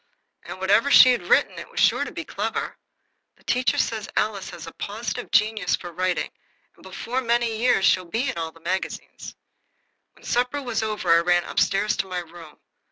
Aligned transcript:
And 0.45 0.57
whatever 0.59 0.89
she 0.89 1.11
had 1.11 1.27
written, 1.27 1.59
it 1.59 1.69
was 1.69 1.79
sure 1.79 2.03
to 2.05 2.11
be 2.11 2.25
clever. 2.25 2.75
The 3.35 3.43
teacher 3.43 3.77
says 3.77 4.09
Alice 4.17 4.49
has 4.49 4.65
a 4.65 4.71
positive 4.71 5.29
genius 5.29 5.75
for 5.75 5.91
writing, 5.91 6.31
and 6.75 6.81
before 6.81 7.21
many 7.21 7.55
years 7.59 7.85
she'll 7.85 8.05
be 8.05 8.27
in 8.27 8.35
all 8.35 8.51
the 8.51 8.61
magazines. 8.61 9.35
When 10.13 10.23
supper 10.23 10.59
was 10.59 10.81
over 10.81 11.13
I 11.15 11.19
ran 11.19 11.43
up 11.45 11.59
stairs 11.59 11.95
to 11.97 12.07
my 12.07 12.17
room. 12.17 12.57